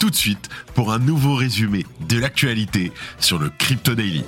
tout 0.00 0.10
de 0.10 0.16
suite 0.16 0.48
pour 0.74 0.92
un 0.92 0.98
nouveau 0.98 1.36
résumé 1.36 1.84
de 2.08 2.18
l'actualité 2.18 2.90
sur 3.20 3.38
le 3.38 3.50
Crypto 3.50 3.94
Daily. 3.94 4.24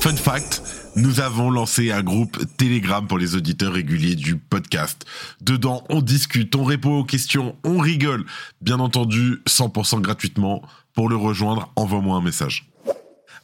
Fun 0.00 0.16
fact, 0.16 0.62
nous 0.96 1.20
avons 1.20 1.48
lancé 1.48 1.92
un 1.92 2.02
groupe 2.02 2.38
Telegram 2.56 3.06
pour 3.06 3.18
les 3.18 3.36
auditeurs 3.36 3.72
réguliers 3.72 4.16
du 4.16 4.36
podcast. 4.36 5.06
Dedans, 5.40 5.84
on 5.90 6.02
discute, 6.02 6.56
on 6.56 6.64
répond 6.64 6.98
aux 6.98 7.04
questions, 7.04 7.56
on 7.64 7.78
rigole. 7.78 8.26
Bien 8.60 8.80
entendu, 8.80 9.40
100% 9.46 10.00
gratuitement. 10.00 10.62
Pour 10.92 11.08
le 11.08 11.14
rejoindre, 11.14 11.70
envoie-moi 11.76 12.16
un 12.16 12.22
message. 12.22 12.67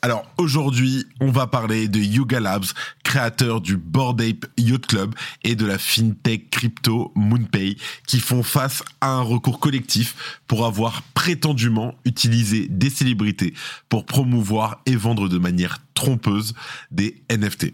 Alors 0.05 0.27
aujourd'hui, 0.37 1.07
on 1.23 1.31
va 1.31 1.47
parler 1.47 1.89
de 1.89 1.99
Yuga 1.99 2.39
Labs, 2.39 2.67
créateur 3.05 3.63
du 3.63 3.79
Bored 3.79 4.21
Ape 4.21 4.45
Yacht 4.59 4.85
Club 4.85 5.15
et 5.45 5.57
de 5.57 5.65
la 5.65 5.79
fintech 5.79 6.51
crypto 6.51 7.11
MoonPay, 7.15 7.79
qui 8.07 8.21
font 8.21 8.43
face 8.43 8.83
à 9.01 9.13
un 9.13 9.23
recours 9.23 9.59
collectif 9.59 10.43
pour 10.47 10.67
avoir 10.67 11.01
prétendument 11.15 11.95
utilisé 12.05 12.69
des 12.69 12.91
célébrités 12.91 13.55
pour 13.89 14.05
promouvoir 14.05 14.83
et 14.85 14.95
vendre 14.95 15.27
de 15.27 15.39
manière 15.39 15.79
trompeuse 15.95 16.53
des 16.91 17.23
NFT. 17.31 17.73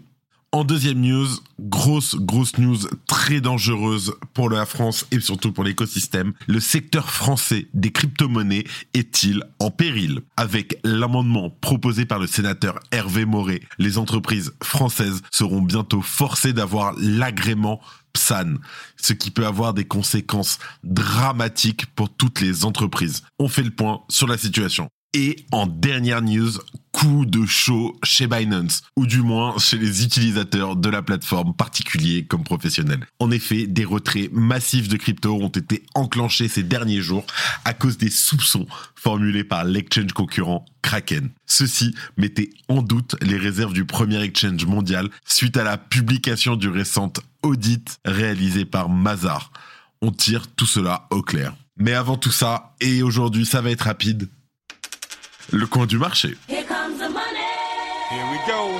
En 0.53 0.65
deuxième 0.65 0.99
news, 0.99 1.29
grosse, 1.61 2.17
grosse 2.17 2.57
news 2.57 2.79
très 3.07 3.39
dangereuse 3.39 4.13
pour 4.33 4.49
la 4.49 4.65
France 4.65 5.05
et 5.09 5.21
surtout 5.21 5.53
pour 5.53 5.63
l'écosystème. 5.63 6.33
Le 6.45 6.59
secteur 6.59 7.09
français 7.09 7.67
des 7.73 7.93
crypto-monnaies 7.93 8.65
est-il 8.93 9.45
en 9.59 9.71
péril? 9.71 10.19
Avec 10.35 10.77
l'amendement 10.83 11.49
proposé 11.61 12.05
par 12.05 12.19
le 12.19 12.27
sénateur 12.27 12.79
Hervé 12.91 13.23
Moret, 13.23 13.61
les 13.79 13.97
entreprises 13.97 14.51
françaises 14.61 15.21
seront 15.31 15.61
bientôt 15.61 16.01
forcées 16.01 16.51
d'avoir 16.51 16.95
l'agrément 16.97 17.79
PSAN, 18.11 18.55
ce 18.97 19.13
qui 19.13 19.31
peut 19.31 19.45
avoir 19.45 19.73
des 19.73 19.85
conséquences 19.85 20.59
dramatiques 20.83 21.85
pour 21.95 22.09
toutes 22.09 22.41
les 22.41 22.65
entreprises. 22.65 23.23
On 23.39 23.47
fait 23.47 23.63
le 23.63 23.71
point 23.71 24.01
sur 24.09 24.27
la 24.27 24.37
situation. 24.37 24.89
Et 25.13 25.45
en 25.51 25.65
dernière 25.65 26.21
news, 26.21 26.51
de 27.01 27.45
chaud 27.47 27.97
chez 28.03 28.27
Binance, 28.27 28.83
ou 28.95 29.07
du 29.07 29.21
moins 29.21 29.57
chez 29.57 29.77
les 29.77 30.03
utilisateurs 30.03 30.75
de 30.75 30.89
la 30.89 31.01
plateforme, 31.01 31.55
particuliers 31.55 32.25
comme 32.25 32.43
professionnels. 32.43 33.05
En 33.19 33.31
effet, 33.31 33.65
des 33.65 33.85
retraits 33.85 34.31
massifs 34.31 34.87
de 34.87 34.97
crypto 34.97 35.33
ont 35.33 35.49
été 35.49 35.83
enclenchés 35.95 36.47
ces 36.47 36.61
derniers 36.61 37.01
jours 37.01 37.25
à 37.65 37.73
cause 37.73 37.97
des 37.97 38.11
soupçons 38.11 38.67
formulés 38.95 39.43
par 39.43 39.63
l'exchange 39.63 40.13
concurrent 40.13 40.63
Kraken. 40.83 41.29
Ceci 41.47 41.95
mettait 42.17 42.51
en 42.67 42.83
doute 42.83 43.15
les 43.21 43.37
réserves 43.37 43.73
du 43.73 43.85
premier 43.85 44.21
exchange 44.21 44.65
mondial 44.65 45.09
suite 45.25 45.57
à 45.57 45.63
la 45.63 45.77
publication 45.77 46.55
du 46.55 46.69
récent 46.69 47.11
audit 47.41 47.99
réalisé 48.05 48.65
par 48.65 48.89
Mazar. 48.89 49.51
On 50.03 50.11
tire 50.11 50.47
tout 50.55 50.67
cela 50.67 51.07
au 51.09 51.23
clair. 51.23 51.55
Mais 51.77 51.93
avant 51.93 52.17
tout 52.17 52.31
ça, 52.31 52.75
et 52.79 53.01
aujourd'hui 53.01 53.45
ça 53.45 53.61
va 53.61 53.71
être 53.71 53.81
rapide, 53.85 54.29
le 55.51 55.65
coin 55.65 55.85
du 55.85 55.97
marché. 55.97 56.37
Here 58.11 58.25
we 58.29 58.37
go. 58.45 58.77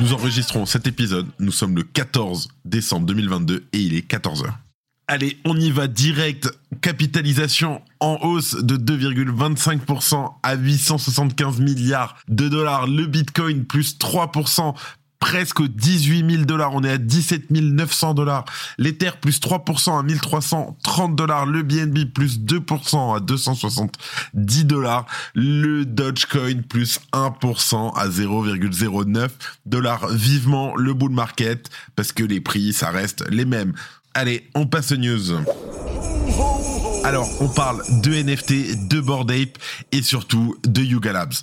Nous 0.00 0.12
enregistrons 0.12 0.66
cet 0.66 0.88
épisode, 0.88 1.28
nous 1.38 1.52
sommes 1.52 1.76
le 1.76 1.84
14 1.84 2.48
décembre 2.64 3.06
2022 3.06 3.68
et 3.72 3.78
il 3.78 3.94
est 3.94 4.10
14h. 4.10 4.52
Allez, 5.06 5.38
on 5.44 5.56
y 5.56 5.70
va 5.70 5.86
direct. 5.86 6.50
Capitalisation 6.80 7.80
en 8.00 8.18
hausse 8.22 8.56
de 8.56 8.76
2,25% 8.76 10.32
à 10.42 10.56
875 10.56 11.60
milliards 11.60 12.16
de 12.26 12.48
dollars. 12.48 12.88
Le 12.88 13.06
Bitcoin 13.06 13.64
plus 13.64 13.96
3%, 13.96 14.74
presque 15.24 15.62
18 15.62 16.30
000 16.30 16.44
dollars. 16.44 16.74
On 16.74 16.84
est 16.84 16.90
à 16.90 16.98
17 16.98 17.50
900 17.50 18.12
dollars. 18.12 18.44
L'Ether 18.76 19.12
plus 19.18 19.40
3% 19.40 19.98
à 19.98 20.02
1330 20.02 21.16
dollars. 21.16 21.46
Le 21.46 21.62
BNB 21.62 22.12
plus 22.12 22.38
2% 22.38 23.16
à 23.16 23.20
270 23.20 24.64
dollars. 24.66 25.06
Le 25.34 25.86
Dogecoin 25.86 26.60
plus 26.68 27.00
1% 27.14 27.94
à 27.96 28.08
0,09 28.08 29.30
dollars. 29.64 30.08
Vivement 30.08 30.76
le 30.76 30.92
bull 30.92 31.12
market 31.12 31.70
parce 31.96 32.12
que 32.12 32.22
les 32.22 32.42
prix, 32.42 32.74
ça 32.74 32.90
reste 32.90 33.24
les 33.30 33.46
mêmes. 33.46 33.72
Allez, 34.12 34.50
on 34.54 34.66
passe 34.66 34.92
aux 34.92 34.98
news. 34.98 35.32
Alors, 37.04 37.28
on 37.42 37.48
parle 37.48 37.82
de 38.00 38.14
NFT, 38.14 38.88
de 38.88 38.98
Bored 38.98 39.30
Ape 39.30 39.58
et 39.92 40.00
surtout 40.00 40.56
de 40.64 40.80
Yuga 40.80 41.12
Labs. 41.12 41.34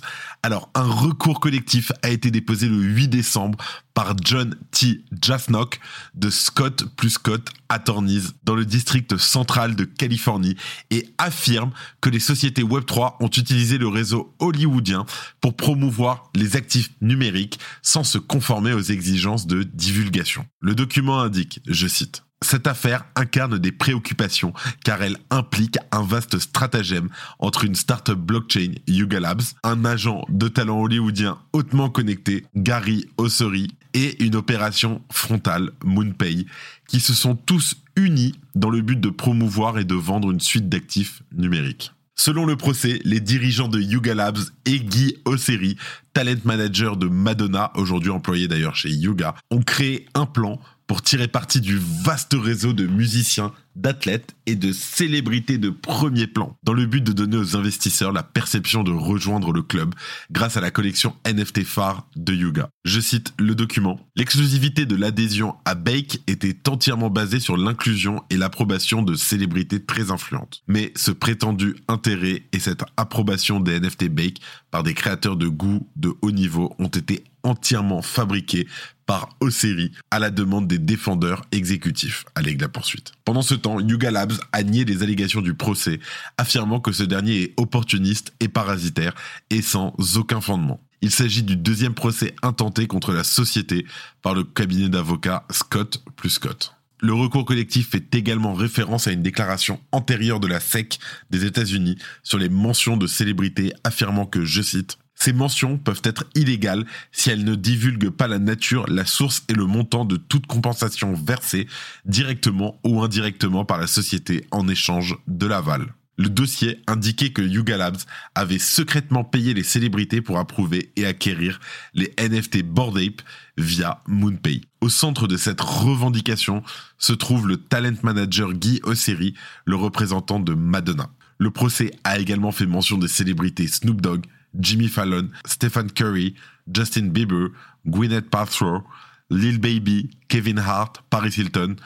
Alors, 0.42 0.68
un 0.74 0.82
recours 0.82 1.38
collectif 1.38 1.92
a 2.02 2.10
été 2.10 2.32
déposé 2.32 2.68
le 2.68 2.78
8 2.78 3.06
décembre 3.06 3.56
par 3.94 4.16
John 4.24 4.56
T. 4.72 5.04
Jasnock 5.22 5.78
de 6.16 6.30
Scott 6.30 6.86
plus 6.96 7.10
Scott 7.10 7.48
Attorneys 7.68 8.22
dans 8.42 8.56
le 8.56 8.64
district 8.64 9.16
central 9.18 9.76
de 9.76 9.84
Californie 9.84 10.56
et 10.90 11.06
affirme 11.18 11.70
que 12.00 12.10
les 12.10 12.18
sociétés 12.18 12.64
Web3 12.64 13.14
ont 13.20 13.30
utilisé 13.30 13.78
le 13.78 13.86
réseau 13.86 14.34
hollywoodien 14.40 15.06
pour 15.40 15.54
promouvoir 15.54 16.28
les 16.34 16.56
actifs 16.56 16.90
numériques 17.00 17.60
sans 17.82 18.02
se 18.02 18.18
conformer 18.18 18.72
aux 18.72 18.80
exigences 18.82 19.46
de 19.46 19.62
divulgation. 19.62 20.44
Le 20.60 20.74
document 20.74 21.20
indique, 21.20 21.60
je 21.68 21.86
cite, 21.86 22.24
cette 22.42 22.66
affaire 22.66 23.04
incarne 23.16 23.58
des 23.58 23.72
préoccupations 23.72 24.52
car 24.84 25.02
elle 25.02 25.18
implique 25.30 25.78
un 25.90 26.02
vaste 26.02 26.38
stratagème 26.38 27.08
entre 27.38 27.64
une 27.64 27.74
startup 27.74 28.18
blockchain 28.18 28.72
Yuga 28.86 29.20
Labs, 29.20 29.42
un 29.62 29.84
agent 29.84 30.24
de 30.28 30.48
talent 30.48 30.80
hollywoodien 30.80 31.38
hautement 31.52 31.90
connecté 31.90 32.44
Gary 32.54 33.06
Ossery 33.16 33.68
et 33.94 34.22
une 34.24 34.36
opération 34.36 35.02
frontale 35.10 35.70
MoonPay 35.84 36.46
qui 36.88 37.00
se 37.00 37.14
sont 37.14 37.34
tous 37.34 37.76
unis 37.96 38.34
dans 38.54 38.70
le 38.70 38.80
but 38.80 39.00
de 39.00 39.10
promouvoir 39.10 39.78
et 39.78 39.84
de 39.84 39.94
vendre 39.94 40.30
une 40.30 40.40
suite 40.40 40.68
d'actifs 40.68 41.22
numériques. 41.32 41.92
Selon 42.14 42.44
le 42.44 42.56
procès, 42.56 43.00
les 43.04 43.20
dirigeants 43.20 43.68
de 43.68 43.80
Yuga 43.80 44.14
Labs 44.14 44.38
et 44.66 44.78
Guy 44.80 45.16
Osseri, 45.24 45.76
talent 46.12 46.36
manager 46.44 46.96
de 46.96 47.08
Madonna, 47.08 47.72
aujourd'hui 47.74 48.10
employé 48.10 48.48
d'ailleurs 48.48 48.76
chez 48.76 48.90
Yuga, 48.90 49.34
ont 49.50 49.62
créé 49.62 50.06
un 50.14 50.26
plan 50.26 50.60
pour 50.86 51.02
tirer 51.02 51.28
parti 51.28 51.60
du 51.60 51.80
vaste 52.04 52.34
réseau 52.34 52.72
de 52.72 52.86
musiciens, 52.86 53.52
d'athlètes 53.76 54.34
et 54.46 54.54
de 54.54 54.72
célébrités 54.72 55.58
de 55.58 55.70
premier 55.70 56.26
plan, 56.26 56.56
dans 56.62 56.74
le 56.74 56.86
but 56.86 57.02
de 57.02 57.12
donner 57.12 57.36
aux 57.36 57.56
investisseurs 57.56 58.12
la 58.12 58.22
perception 58.22 58.82
de 58.82 58.90
rejoindre 58.90 59.52
le 59.52 59.62
club 59.62 59.94
grâce 60.30 60.56
à 60.56 60.60
la 60.60 60.70
collection 60.70 61.16
NFT 61.26 61.64
phare 61.64 62.06
de 62.16 62.34
Yuga. 62.34 62.68
Je 62.84 63.00
cite 63.00 63.32
le 63.38 63.54
document. 63.54 64.00
L'exclusivité 64.16 64.84
de 64.84 64.96
l'adhésion 64.96 65.54
à 65.64 65.74
Bake 65.74 66.20
était 66.26 66.68
entièrement 66.68 67.10
basée 67.10 67.40
sur 67.40 67.56
l'inclusion 67.56 68.22
et 68.30 68.36
l'approbation 68.36 69.02
de 69.02 69.14
célébrités 69.14 69.82
très 69.82 70.10
influentes. 70.10 70.62
Mais 70.66 70.92
ce 70.96 71.10
prétendu 71.10 71.76
intérêt 71.88 72.42
et 72.52 72.58
cette 72.58 72.84
approbation 72.96 73.60
des 73.60 73.80
NFT 73.80 74.08
Bake 74.08 74.40
par 74.70 74.82
des 74.82 74.94
créateurs 74.94 75.36
de 75.36 75.48
goût 75.48 75.88
de 75.96 76.12
haut 76.22 76.32
niveau 76.32 76.74
ont 76.78 76.88
été 76.88 77.24
entièrement 77.42 78.02
fabriqués 78.02 78.66
par 79.06 79.30
Osseri 79.40 79.92
à 80.10 80.18
la 80.18 80.30
demande 80.30 80.68
des 80.68 80.78
défendeurs 80.78 81.42
exécutifs, 81.52 82.24
allègue 82.34 82.60
la 82.60 82.68
poursuite. 82.68 83.12
Pendant 83.24 83.42
ce 83.42 83.54
temps, 83.54 83.80
Yuga 83.80 84.10
Labs 84.10 84.38
a 84.52 84.62
nié 84.62 84.84
les 84.84 85.02
allégations 85.02 85.42
du 85.42 85.54
procès, 85.54 86.00
affirmant 86.38 86.80
que 86.80 86.92
ce 86.92 87.02
dernier 87.02 87.42
est 87.42 87.54
opportuniste 87.56 88.32
et 88.40 88.48
parasitaire 88.48 89.14
et 89.50 89.62
sans 89.62 89.94
aucun 90.16 90.40
fondement. 90.40 90.80
Il 91.02 91.10
s'agit 91.10 91.42
du 91.42 91.56
deuxième 91.56 91.94
procès 91.94 92.34
intenté 92.42 92.86
contre 92.86 93.12
la 93.12 93.24
société 93.24 93.86
par 94.22 94.34
le 94.34 94.44
cabinet 94.44 94.88
d'avocats 94.88 95.44
Scott 95.50 96.02
plus 96.16 96.30
Scott. 96.30 96.74
Le 97.00 97.12
recours 97.12 97.44
collectif 97.44 97.90
fait 97.90 98.14
également 98.14 98.54
référence 98.54 99.08
à 99.08 99.10
une 99.10 99.22
déclaration 99.22 99.80
antérieure 99.90 100.38
de 100.38 100.46
la 100.46 100.60
SEC 100.60 101.00
des 101.30 101.44
États-Unis 101.44 101.98
sur 102.22 102.38
les 102.38 102.48
mentions 102.48 102.96
de 102.96 103.08
célébrités 103.08 103.72
affirmant 103.82 104.24
que, 104.24 104.44
je 104.44 104.62
cite, 104.62 104.98
ces 105.22 105.32
mentions 105.32 105.78
peuvent 105.78 106.02
être 106.02 106.24
illégales 106.34 106.84
si 107.12 107.30
elles 107.30 107.44
ne 107.44 107.54
divulguent 107.54 108.10
pas 108.10 108.26
la 108.26 108.40
nature, 108.40 108.86
la 108.88 109.06
source 109.06 109.44
et 109.48 109.52
le 109.52 109.66
montant 109.66 110.04
de 110.04 110.16
toute 110.16 110.48
compensation 110.48 111.14
versée 111.14 111.68
directement 112.04 112.80
ou 112.82 113.02
indirectement 113.02 113.64
par 113.64 113.78
la 113.78 113.86
société 113.86 114.44
en 114.50 114.66
échange 114.66 115.16
de 115.28 115.46
l'aval. 115.46 115.94
Le 116.18 116.28
dossier 116.28 116.82
indiquait 116.88 117.30
que 117.30 117.40
Yuga 117.40 117.76
Labs 117.76 118.00
avait 118.34 118.58
secrètement 118.58 119.22
payé 119.22 119.54
les 119.54 119.62
célébrités 119.62 120.22
pour 120.22 120.40
approuver 120.40 120.92
et 120.96 121.06
acquérir 121.06 121.60
les 121.94 122.12
NFT 122.18 122.64
Bored 122.64 122.98
Ape 122.98 123.22
via 123.56 124.02
MoonPay. 124.08 124.62
Au 124.80 124.88
centre 124.88 125.28
de 125.28 125.36
cette 125.36 125.60
revendication 125.60 126.64
se 126.98 127.12
trouve 127.12 127.46
le 127.46 127.58
talent 127.58 127.94
manager 128.02 128.54
Guy 128.54 128.80
Osseri, 128.82 129.34
le 129.66 129.76
représentant 129.76 130.40
de 130.40 130.54
Madonna. 130.54 131.10
Le 131.38 131.52
procès 131.52 131.92
a 132.02 132.18
également 132.18 132.50
fait 132.50 132.66
mention 132.66 132.98
des 132.98 133.08
célébrités 133.08 133.68
Snoop 133.68 134.00
Dogg, 134.00 134.26
Jimmy 134.58 134.88
Fallon, 134.88 135.30
Stephen 135.44 135.90
Curry, 135.90 136.34
Justin 136.72 137.08
Bieber, 137.08 137.48
Gwyneth 137.86 138.30
Paltrow, 138.30 138.82
Lil 139.30 139.58
Baby, 139.58 140.10
Kevin 140.28 140.58
Hart, 140.58 141.02
Paris 141.10 141.34
Hilton 141.36 141.76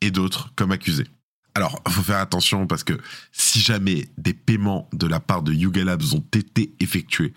et 0.00 0.10
d'autres 0.10 0.52
comme 0.56 0.72
accusés. 0.72 1.06
Alors, 1.54 1.80
il 1.86 1.92
faut 1.92 2.02
faire 2.02 2.18
attention 2.18 2.66
parce 2.66 2.82
que 2.82 2.98
si 3.30 3.60
jamais 3.60 4.08
des 4.18 4.34
paiements 4.34 4.88
de 4.92 5.06
la 5.06 5.20
part 5.20 5.42
de 5.42 5.52
Yuga 5.52 5.84
Labs 5.84 6.14
ont 6.14 6.24
été 6.32 6.74
effectués 6.80 7.32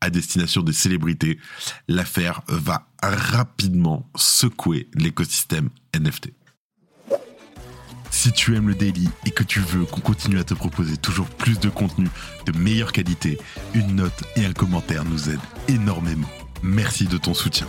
à 0.00 0.10
destination 0.10 0.62
des 0.62 0.72
célébrités, 0.72 1.38
l'affaire 1.86 2.42
va 2.48 2.88
rapidement 3.02 4.08
secouer 4.14 4.88
l'écosystème 4.94 5.68
NFT. 5.94 6.32
Si 8.20 8.32
tu 8.32 8.56
aimes 8.56 8.66
le 8.66 8.74
daily 8.74 9.08
et 9.26 9.30
que 9.30 9.44
tu 9.44 9.60
veux 9.60 9.84
qu'on 9.84 10.00
continue 10.00 10.40
à 10.40 10.44
te 10.44 10.52
proposer 10.52 10.96
toujours 10.96 11.28
plus 11.28 11.60
de 11.60 11.68
contenu 11.68 12.08
de 12.46 12.58
meilleure 12.58 12.90
qualité, 12.90 13.38
une 13.74 13.94
note 13.94 14.24
et 14.34 14.44
un 14.44 14.52
commentaire 14.52 15.04
nous 15.04 15.30
aident 15.30 15.38
énormément. 15.68 16.26
Merci 16.60 17.06
de 17.06 17.16
ton 17.16 17.32
soutien. 17.32 17.68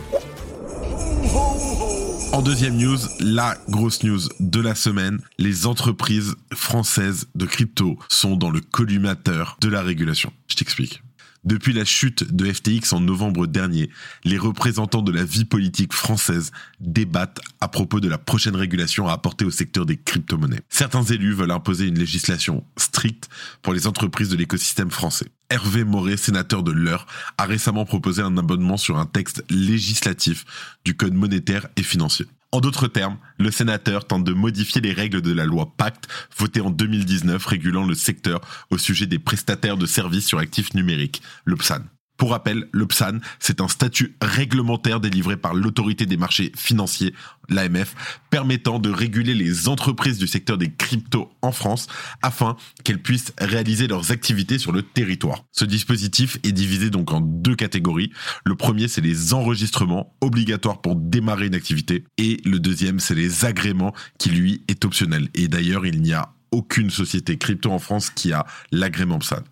En 2.32 2.42
deuxième 2.42 2.76
news, 2.76 2.98
la 3.20 3.58
grosse 3.68 4.02
news 4.02 4.22
de 4.40 4.60
la 4.60 4.74
semaine, 4.74 5.20
les 5.38 5.68
entreprises 5.68 6.34
françaises 6.52 7.28
de 7.36 7.46
crypto 7.46 7.96
sont 8.08 8.34
dans 8.34 8.50
le 8.50 8.60
collimateur 8.60 9.56
de 9.60 9.68
la 9.68 9.82
régulation. 9.82 10.32
Je 10.48 10.56
t'explique. 10.56 11.00
Depuis 11.44 11.72
la 11.72 11.86
chute 11.86 12.34
de 12.34 12.52
FTX 12.52 12.92
en 12.92 13.00
novembre 13.00 13.46
dernier, 13.46 13.88
les 14.24 14.36
représentants 14.36 15.00
de 15.00 15.10
la 15.10 15.24
vie 15.24 15.46
politique 15.46 15.94
française 15.94 16.52
débattent 16.80 17.40
à 17.60 17.68
propos 17.68 17.98
de 18.00 18.08
la 18.08 18.18
prochaine 18.18 18.56
régulation 18.56 19.08
à 19.08 19.12
apporter 19.12 19.46
au 19.46 19.50
secteur 19.50 19.86
des 19.86 19.96
crypto-monnaies. 19.96 20.60
Certains 20.68 21.04
élus 21.04 21.32
veulent 21.32 21.50
imposer 21.50 21.86
une 21.86 21.98
législation 21.98 22.64
stricte 22.76 23.30
pour 23.62 23.72
les 23.72 23.86
entreprises 23.86 24.28
de 24.28 24.36
l'écosystème 24.36 24.90
français. 24.90 25.28
Hervé 25.48 25.84
Moret, 25.84 26.18
sénateur 26.18 26.62
de 26.62 26.72
l'Eure, 26.72 27.06
a 27.38 27.46
récemment 27.46 27.86
proposé 27.86 28.20
un 28.20 28.36
abonnement 28.36 28.76
sur 28.76 28.98
un 28.98 29.06
texte 29.06 29.42
législatif 29.48 30.44
du 30.84 30.94
Code 30.94 31.14
monétaire 31.14 31.68
et 31.76 31.82
financier. 31.82 32.26
En 32.52 32.60
d'autres 32.60 32.88
termes, 32.88 33.18
le 33.38 33.52
sénateur 33.52 34.06
tente 34.06 34.24
de 34.24 34.32
modifier 34.32 34.80
les 34.80 34.92
règles 34.92 35.22
de 35.22 35.32
la 35.32 35.44
loi 35.44 35.72
Pacte 35.76 36.08
votée 36.36 36.60
en 36.60 36.70
2019 36.70 37.44
régulant 37.46 37.86
le 37.86 37.94
secteur 37.94 38.40
au 38.70 38.78
sujet 38.78 39.06
des 39.06 39.20
prestataires 39.20 39.76
de 39.76 39.86
services 39.86 40.26
sur 40.26 40.38
actifs 40.38 40.74
numériques, 40.74 41.22
le 41.44 41.56
PSAN. 41.56 41.82
Pour 42.20 42.32
rappel, 42.32 42.68
le 42.72 42.86
PSAN, 42.86 43.18
c'est 43.38 43.62
un 43.62 43.68
statut 43.68 44.14
réglementaire 44.20 45.00
délivré 45.00 45.38
par 45.38 45.54
l'autorité 45.54 46.04
des 46.04 46.18
marchés 46.18 46.52
financiers, 46.54 47.14
l'AMF, 47.48 47.94
permettant 48.28 48.78
de 48.78 48.90
réguler 48.90 49.32
les 49.32 49.68
entreprises 49.68 50.18
du 50.18 50.26
secteur 50.26 50.58
des 50.58 50.70
cryptos 50.70 51.32
en 51.40 51.50
France 51.50 51.86
afin 52.20 52.58
qu'elles 52.84 53.00
puissent 53.00 53.32
réaliser 53.40 53.86
leurs 53.86 54.12
activités 54.12 54.58
sur 54.58 54.70
le 54.70 54.82
territoire. 54.82 55.46
Ce 55.50 55.64
dispositif 55.64 56.36
est 56.42 56.52
divisé 56.52 56.90
donc 56.90 57.10
en 57.10 57.22
deux 57.22 57.56
catégories. 57.56 58.12
Le 58.44 58.54
premier, 58.54 58.86
c'est 58.86 59.00
les 59.00 59.32
enregistrements 59.32 60.14
obligatoires 60.20 60.82
pour 60.82 60.96
démarrer 60.96 61.46
une 61.46 61.54
activité 61.54 62.04
et 62.18 62.36
le 62.44 62.60
deuxième, 62.60 63.00
c'est 63.00 63.14
les 63.14 63.46
agréments 63.46 63.94
qui 64.18 64.28
lui 64.28 64.62
est 64.68 64.84
optionnel. 64.84 65.30
Et 65.32 65.48
d'ailleurs, 65.48 65.86
il 65.86 66.02
n'y 66.02 66.12
a 66.12 66.34
aucune 66.50 66.90
société 66.90 67.38
crypto 67.38 67.70
en 67.70 67.78
France 67.78 68.10
qui 68.10 68.34
a 68.34 68.44
l'agrément 68.72 69.18
PSAN. 69.18 69.42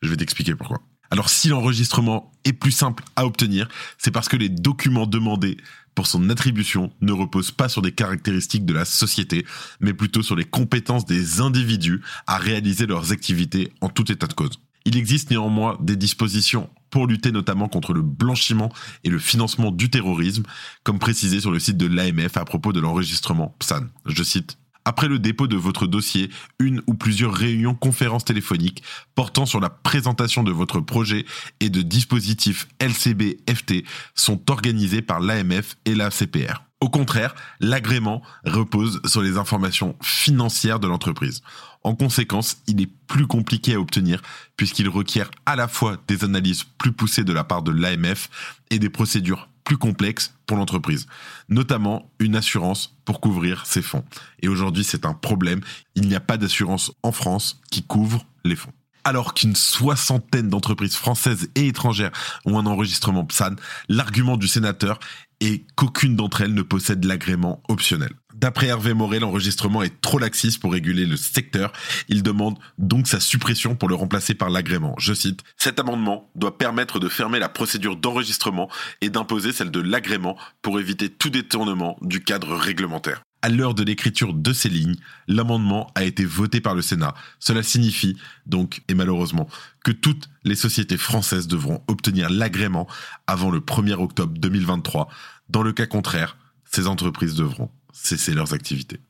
Je 0.00 0.10
vais 0.10 0.16
t'expliquer 0.16 0.54
pourquoi. 0.54 0.80
Alors 1.10 1.28
si 1.28 1.48
l'enregistrement 1.48 2.32
est 2.44 2.52
plus 2.52 2.72
simple 2.72 3.04
à 3.16 3.26
obtenir, 3.26 3.68
c'est 3.98 4.10
parce 4.10 4.28
que 4.28 4.36
les 4.36 4.48
documents 4.48 5.06
demandés 5.06 5.56
pour 5.94 6.06
son 6.06 6.28
attribution 6.28 6.92
ne 7.00 7.12
reposent 7.12 7.52
pas 7.52 7.68
sur 7.68 7.82
des 7.82 7.92
caractéristiques 7.92 8.66
de 8.66 8.74
la 8.74 8.84
société, 8.84 9.46
mais 9.80 9.94
plutôt 9.94 10.22
sur 10.22 10.36
les 10.36 10.44
compétences 10.44 11.06
des 11.06 11.40
individus 11.40 12.02
à 12.26 12.38
réaliser 12.38 12.86
leurs 12.86 13.12
activités 13.12 13.72
en 13.80 13.88
tout 13.88 14.10
état 14.10 14.26
de 14.26 14.32
cause. 14.32 14.60
Il 14.86 14.96
existe 14.96 15.30
néanmoins 15.30 15.78
des 15.80 15.96
dispositions 15.96 16.68
pour 16.90 17.06
lutter 17.06 17.32
notamment 17.32 17.68
contre 17.68 17.92
le 17.92 18.02
blanchiment 18.02 18.72
et 19.02 19.10
le 19.10 19.18
financement 19.18 19.70
du 19.70 19.90
terrorisme, 19.90 20.44
comme 20.84 20.98
précisé 20.98 21.40
sur 21.40 21.50
le 21.50 21.58
site 21.58 21.76
de 21.76 21.86
l'AMF 21.86 22.36
à 22.36 22.44
propos 22.44 22.72
de 22.72 22.80
l'enregistrement 22.80 23.56
PSAN. 23.58 23.86
Je 24.06 24.22
cite 24.22 24.58
après 24.84 25.08
le 25.08 25.18
dépôt 25.18 25.46
de 25.46 25.56
votre 25.56 25.86
dossier, 25.86 26.30
une 26.58 26.82
ou 26.86 26.94
plusieurs 26.94 27.34
réunions 27.34 27.74
conférences 27.74 28.24
téléphoniques 28.24 28.82
portant 29.14 29.46
sur 29.46 29.60
la 29.60 29.70
présentation 29.70 30.42
de 30.42 30.52
votre 30.52 30.80
projet 30.80 31.24
et 31.60 31.70
de 31.70 31.82
dispositifs 31.82 32.68
LCB-FT 32.80 33.84
sont 34.14 34.50
organisées 34.50 35.02
par 35.02 35.20
l'AMF 35.20 35.76
et 35.84 35.94
la 35.94 36.10
CPR. 36.10 36.62
Au 36.80 36.90
contraire, 36.90 37.34
l'agrément 37.60 38.20
repose 38.44 39.00
sur 39.06 39.22
les 39.22 39.38
informations 39.38 39.96
financières 40.02 40.80
de 40.80 40.86
l'entreprise. 40.86 41.40
En 41.82 41.94
conséquence, 41.94 42.58
il 42.66 42.80
est 42.82 42.90
plus 43.06 43.26
compliqué 43.26 43.74
à 43.74 43.80
obtenir 43.80 44.20
puisqu'il 44.56 44.88
requiert 44.88 45.30
à 45.46 45.56
la 45.56 45.66
fois 45.66 45.96
des 46.08 46.24
analyses 46.24 46.64
plus 46.76 46.92
poussées 46.92 47.24
de 47.24 47.32
la 47.32 47.44
part 47.44 47.62
de 47.62 47.72
l'AMF 47.72 48.28
et 48.70 48.78
des 48.78 48.90
procédures 48.90 49.48
plus 49.64 49.78
complexe 49.78 50.34
pour 50.46 50.56
l'entreprise, 50.56 51.06
notamment 51.48 52.10
une 52.18 52.36
assurance 52.36 52.94
pour 53.04 53.20
couvrir 53.20 53.66
ses 53.66 53.82
fonds. 53.82 54.04
Et 54.40 54.48
aujourd'hui, 54.48 54.84
c'est 54.84 55.06
un 55.06 55.14
problème. 55.14 55.60
Il 55.94 56.06
n'y 56.06 56.14
a 56.14 56.20
pas 56.20 56.36
d'assurance 56.36 56.92
en 57.02 57.12
France 57.12 57.60
qui 57.70 57.82
couvre 57.82 58.26
les 58.44 58.56
fonds. 58.56 58.72
Alors 59.04 59.34
qu'une 59.34 59.54
soixantaine 59.54 60.48
d'entreprises 60.48 60.96
françaises 60.96 61.50
et 61.54 61.66
étrangères 61.66 62.12
ont 62.46 62.58
un 62.58 62.66
enregistrement 62.66 63.24
PSAN, 63.24 63.56
l'argument 63.88 64.36
du 64.36 64.48
sénateur 64.48 64.98
est 65.40 65.64
qu'aucune 65.74 66.16
d'entre 66.16 66.40
elles 66.40 66.54
ne 66.54 66.62
possède 66.62 67.04
l'agrément 67.04 67.62
optionnel. 67.68 68.12
D'après 68.34 68.66
Hervé 68.66 68.94
Morel, 68.94 69.20
l'enregistrement 69.20 69.84
est 69.84 70.00
trop 70.00 70.18
laxiste 70.18 70.60
pour 70.60 70.72
réguler 70.72 71.06
le 71.06 71.16
secteur. 71.16 71.72
Il 72.08 72.24
demande 72.24 72.58
donc 72.78 73.06
sa 73.06 73.20
suppression 73.20 73.76
pour 73.76 73.88
le 73.88 73.94
remplacer 73.94 74.34
par 74.34 74.50
l'agrément. 74.50 74.96
Je 74.98 75.14
cite, 75.14 75.42
Cet 75.56 75.78
amendement 75.78 76.30
doit 76.34 76.58
permettre 76.58 76.98
de 76.98 77.08
fermer 77.08 77.38
la 77.38 77.48
procédure 77.48 77.96
d'enregistrement 77.96 78.68
et 79.00 79.08
d'imposer 79.08 79.52
celle 79.52 79.70
de 79.70 79.80
l'agrément 79.80 80.36
pour 80.62 80.80
éviter 80.80 81.08
tout 81.08 81.30
détournement 81.30 81.96
du 82.02 82.24
cadre 82.24 82.56
réglementaire. 82.56 83.22
À 83.40 83.50
l'heure 83.50 83.74
de 83.74 83.84
l'écriture 83.84 84.34
de 84.34 84.52
ces 84.52 84.68
lignes, 84.68 84.96
l'amendement 85.28 85.92
a 85.94 86.02
été 86.02 86.24
voté 86.24 86.60
par 86.60 86.74
le 86.74 86.82
Sénat. 86.82 87.14
Cela 87.38 87.62
signifie 87.62 88.16
donc, 88.46 88.82
et 88.88 88.94
malheureusement, 88.94 89.48
que 89.84 89.92
toutes 89.92 90.28
les 90.42 90.56
sociétés 90.56 90.96
françaises 90.96 91.46
devront 91.46 91.84
obtenir 91.86 92.30
l'agrément 92.30 92.88
avant 93.28 93.50
le 93.50 93.60
1er 93.60 93.94
octobre 93.94 94.36
2023. 94.36 95.08
Dans 95.50 95.62
le 95.62 95.72
cas 95.72 95.86
contraire, 95.86 96.36
ces 96.64 96.88
entreprises 96.88 97.34
devront 97.34 97.70
cesser 97.94 98.34
leurs 98.34 98.52
activités. 98.52 99.00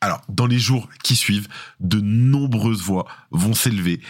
Alors, 0.00 0.20
dans 0.28 0.46
les 0.46 0.58
jours 0.58 0.88
qui 1.02 1.16
suivent, 1.16 1.48
de 1.80 2.00
nombreuses 2.00 2.82
voix 2.82 3.06
vont 3.30 3.54
s'élever 3.54 4.00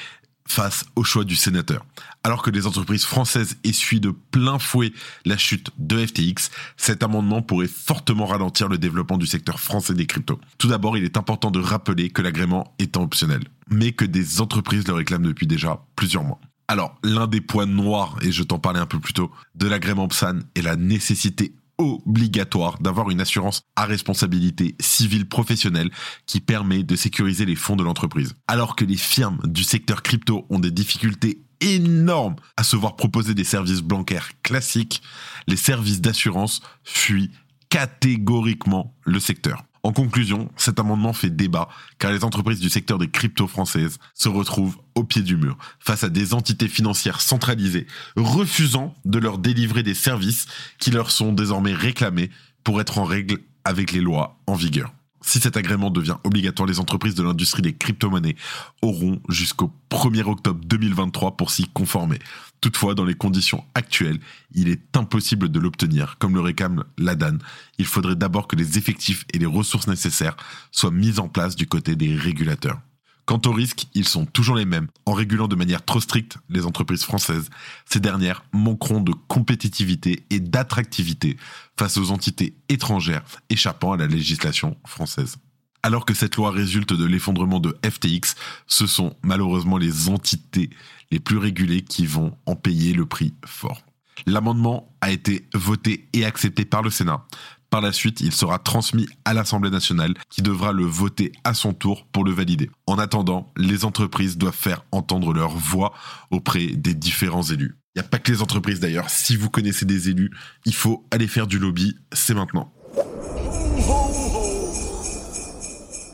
face 0.46 0.84
au 0.96 1.04
choix 1.04 1.24
du 1.24 1.36
sénateur. 1.36 1.86
Alors 2.22 2.42
que 2.42 2.50
les 2.50 2.66
entreprises 2.66 3.04
françaises 3.04 3.56
essuient 3.64 4.00
de 4.00 4.10
plein 4.10 4.58
fouet 4.58 4.92
la 5.24 5.38
chute 5.38 5.70
de 5.78 6.04
FTX, 6.04 6.50
cet 6.76 7.02
amendement 7.02 7.42
pourrait 7.42 7.68
fortement 7.68 8.26
ralentir 8.26 8.68
le 8.68 8.76
développement 8.76 9.18
du 9.18 9.26
secteur 9.26 9.60
français 9.60 9.94
des 9.94 10.06
cryptos. 10.06 10.40
Tout 10.58 10.68
d'abord, 10.68 10.98
il 10.98 11.04
est 11.04 11.16
important 11.16 11.50
de 11.50 11.60
rappeler 11.60 12.10
que 12.10 12.22
l'agrément 12.22 12.74
est 12.78 12.96
optionnel, 12.96 13.44
mais 13.70 13.92
que 13.92 14.04
des 14.04 14.40
entreprises 14.40 14.86
le 14.86 14.94
réclament 14.94 15.26
depuis 15.26 15.46
déjà 15.46 15.84
plusieurs 15.96 16.24
mois. 16.24 16.40
Alors, 16.68 16.96
l'un 17.02 17.26
des 17.26 17.40
points 17.40 17.66
noirs, 17.66 18.16
et 18.22 18.32
je 18.32 18.42
t'en 18.42 18.58
parlais 18.58 18.80
un 18.80 18.86
peu 18.86 18.98
plus 18.98 19.12
tôt, 19.12 19.30
de 19.54 19.66
l'agrément 19.66 20.08
PSAN 20.08 20.40
est 20.54 20.62
la 20.62 20.76
nécessité 20.76 21.54
obligatoire 21.78 22.78
d'avoir 22.80 23.10
une 23.10 23.20
assurance 23.20 23.62
à 23.76 23.84
responsabilité 23.84 24.76
civile 24.80 25.28
professionnelle 25.28 25.90
qui 26.26 26.40
permet 26.40 26.82
de 26.82 26.96
sécuriser 26.96 27.44
les 27.44 27.56
fonds 27.56 27.76
de 27.76 27.84
l'entreprise. 27.84 28.34
Alors 28.46 28.76
que 28.76 28.84
les 28.84 28.96
firmes 28.96 29.40
du 29.44 29.64
secteur 29.64 30.02
crypto 30.02 30.46
ont 30.50 30.58
des 30.58 30.70
difficultés 30.70 31.42
énormes 31.60 32.36
à 32.56 32.64
se 32.64 32.76
voir 32.76 32.96
proposer 32.96 33.34
des 33.34 33.44
services 33.44 33.80
bancaires 33.80 34.30
classiques, 34.42 35.02
les 35.46 35.56
services 35.56 36.00
d'assurance 36.00 36.60
fuient 36.82 37.30
catégoriquement 37.70 38.94
le 39.04 39.20
secteur. 39.20 39.64
En 39.84 39.92
conclusion, 39.92 40.50
cet 40.56 40.80
amendement 40.80 41.12
fait 41.12 41.28
débat 41.28 41.68
car 41.98 42.10
les 42.10 42.24
entreprises 42.24 42.58
du 42.58 42.70
secteur 42.70 42.96
des 42.96 43.10
cryptos 43.10 43.46
françaises 43.46 43.98
se 44.14 44.30
retrouvent 44.30 44.78
au 44.94 45.04
pied 45.04 45.20
du 45.20 45.36
mur 45.36 45.58
face 45.78 46.04
à 46.04 46.08
des 46.08 46.32
entités 46.32 46.68
financières 46.68 47.20
centralisées 47.20 47.86
refusant 48.16 48.94
de 49.04 49.18
leur 49.18 49.36
délivrer 49.36 49.82
des 49.82 49.94
services 49.94 50.46
qui 50.78 50.90
leur 50.90 51.10
sont 51.10 51.34
désormais 51.34 51.74
réclamés 51.74 52.30
pour 52.64 52.80
être 52.80 52.98
en 52.98 53.04
règle 53.04 53.40
avec 53.64 53.92
les 53.92 54.00
lois 54.00 54.40
en 54.46 54.54
vigueur. 54.54 54.90
Si 55.26 55.40
cet 55.40 55.56
agrément 55.56 55.90
devient 55.90 56.16
obligatoire, 56.24 56.68
les 56.68 56.80
entreprises 56.80 57.14
de 57.14 57.22
l'industrie 57.22 57.62
des 57.62 57.74
crypto-monnaies 57.74 58.36
auront 58.82 59.20
jusqu'au 59.30 59.72
1er 59.90 60.22
octobre 60.22 60.60
2023 60.66 61.38
pour 61.38 61.50
s'y 61.50 61.66
conformer. 61.66 62.18
Toutefois, 62.60 62.94
dans 62.94 63.06
les 63.06 63.14
conditions 63.14 63.64
actuelles, 63.74 64.20
il 64.52 64.68
est 64.68 64.96
impossible 64.96 65.48
de 65.48 65.58
l'obtenir, 65.58 66.16
comme 66.18 66.34
le 66.34 66.40
réclame 66.40 66.84
l'ADAN. 66.98 67.38
Il 67.78 67.86
faudrait 67.86 68.16
d'abord 68.16 68.46
que 68.46 68.54
les 68.54 68.76
effectifs 68.76 69.24
et 69.32 69.38
les 69.38 69.46
ressources 69.46 69.86
nécessaires 69.86 70.36
soient 70.70 70.90
mis 70.90 71.18
en 71.18 71.28
place 71.28 71.56
du 71.56 71.66
côté 71.66 71.96
des 71.96 72.14
régulateurs. 72.14 72.78
Quant 73.26 73.40
aux 73.46 73.52
risques, 73.52 73.86
ils 73.94 74.06
sont 74.06 74.26
toujours 74.26 74.56
les 74.56 74.66
mêmes. 74.66 74.88
En 75.06 75.12
régulant 75.12 75.48
de 75.48 75.56
manière 75.56 75.84
trop 75.84 76.00
stricte 76.00 76.36
les 76.50 76.66
entreprises 76.66 77.04
françaises, 77.04 77.48
ces 77.86 78.00
dernières 78.00 78.44
manqueront 78.52 79.00
de 79.00 79.12
compétitivité 79.28 80.24
et 80.28 80.40
d'attractivité 80.40 81.38
face 81.78 81.96
aux 81.96 82.10
entités 82.10 82.54
étrangères 82.68 83.22
échappant 83.48 83.92
à 83.92 83.96
la 83.96 84.06
législation 84.06 84.76
française. 84.86 85.36
Alors 85.82 86.04
que 86.04 86.14
cette 86.14 86.36
loi 86.36 86.50
résulte 86.50 86.92
de 86.92 87.04
l'effondrement 87.04 87.60
de 87.60 87.76
FTX, 87.84 88.34
ce 88.66 88.86
sont 88.86 89.16
malheureusement 89.22 89.78
les 89.78 90.08
entités 90.08 90.70
les 91.10 91.20
plus 91.20 91.38
régulées 91.38 91.82
qui 91.82 92.06
vont 92.06 92.36
en 92.46 92.56
payer 92.56 92.92
le 92.92 93.06
prix 93.06 93.34
fort. 93.44 93.82
L'amendement 94.26 94.94
a 95.00 95.10
été 95.10 95.46
voté 95.54 96.08
et 96.12 96.24
accepté 96.24 96.64
par 96.64 96.82
le 96.82 96.90
Sénat. 96.90 97.26
Par 97.74 97.80
la 97.80 97.90
suite, 97.90 98.20
il 98.20 98.30
sera 98.30 98.60
transmis 98.60 99.08
à 99.24 99.34
l'Assemblée 99.34 99.68
nationale 99.68 100.14
qui 100.30 100.42
devra 100.42 100.70
le 100.70 100.84
voter 100.84 101.32
à 101.42 101.54
son 101.54 101.72
tour 101.72 102.06
pour 102.12 102.22
le 102.22 102.30
valider. 102.30 102.70
En 102.86 102.98
attendant, 102.98 103.52
les 103.56 103.84
entreprises 103.84 104.38
doivent 104.38 104.54
faire 104.54 104.84
entendre 104.92 105.32
leur 105.32 105.50
voix 105.50 105.92
auprès 106.30 106.68
des 106.68 106.94
différents 106.94 107.42
élus. 107.42 107.74
Il 107.96 107.98
n'y 107.98 108.06
a 108.06 108.08
pas 108.08 108.20
que 108.20 108.30
les 108.30 108.42
entreprises 108.42 108.78
d'ailleurs. 108.78 109.10
Si 109.10 109.34
vous 109.34 109.50
connaissez 109.50 109.86
des 109.86 110.08
élus, 110.08 110.30
il 110.66 110.72
faut 110.72 111.04
aller 111.10 111.26
faire 111.26 111.48
du 111.48 111.58
lobby. 111.58 111.96
C'est 112.12 112.34
maintenant. 112.34 112.72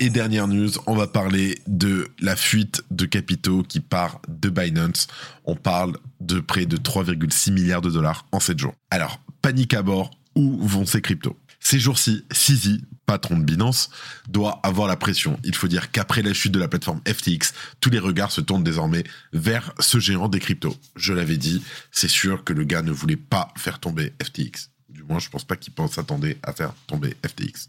Et 0.00 0.08
dernière 0.08 0.48
news, 0.48 0.70
on 0.86 0.96
va 0.96 1.08
parler 1.08 1.58
de 1.66 2.08
la 2.20 2.36
fuite 2.36 2.82
de 2.90 3.04
capitaux 3.04 3.64
qui 3.64 3.80
part 3.80 4.22
de 4.28 4.48
Binance. 4.48 5.08
On 5.44 5.56
parle 5.56 5.98
de 6.20 6.40
près 6.40 6.64
de 6.64 6.78
3,6 6.78 7.52
milliards 7.52 7.82
de 7.82 7.90
dollars 7.90 8.24
en 8.32 8.40
7 8.40 8.58
jours. 8.58 8.72
Alors, 8.90 9.20
panique 9.42 9.74
à 9.74 9.82
bord, 9.82 10.10
où 10.34 10.56
vont 10.66 10.86
ces 10.86 11.02
cryptos? 11.02 11.36
Ces 11.70 11.78
jours-ci, 11.78 12.24
Sisi, 12.32 12.82
patron 13.06 13.38
de 13.38 13.44
Binance, 13.44 13.90
doit 14.28 14.58
avoir 14.64 14.88
la 14.88 14.96
pression. 14.96 15.38
Il 15.44 15.54
faut 15.54 15.68
dire 15.68 15.92
qu'après 15.92 16.20
la 16.20 16.34
chute 16.34 16.50
de 16.50 16.58
la 16.58 16.66
plateforme 16.66 17.00
FTX, 17.06 17.52
tous 17.80 17.90
les 17.90 18.00
regards 18.00 18.32
se 18.32 18.40
tournent 18.40 18.64
désormais 18.64 19.04
vers 19.32 19.72
ce 19.78 20.00
géant 20.00 20.28
des 20.28 20.40
cryptos. 20.40 20.76
Je 20.96 21.12
l'avais 21.12 21.36
dit, 21.36 21.62
c'est 21.92 22.08
sûr 22.08 22.42
que 22.42 22.52
le 22.52 22.64
gars 22.64 22.82
ne 22.82 22.90
voulait 22.90 23.14
pas 23.14 23.54
faire 23.56 23.78
tomber 23.78 24.12
FTX. 24.20 24.70
Du 24.88 25.04
moins, 25.04 25.20
je 25.20 25.28
pense 25.28 25.44
pas 25.44 25.54
qu'il 25.54 25.72
s'attendait 25.88 26.38
à 26.42 26.52
faire 26.52 26.74
tomber 26.88 27.16
FTX. 27.24 27.68